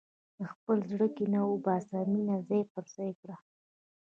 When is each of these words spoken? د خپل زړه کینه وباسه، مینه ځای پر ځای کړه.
د 0.37 0.39
خپل 0.53 0.77
زړه 0.91 1.07
کینه 1.15 1.41
وباسه، 1.45 1.97
مینه 2.11 2.37
ځای 2.47 2.61
پر 2.71 2.83
ځای 2.95 3.11
کړه. 3.19 3.35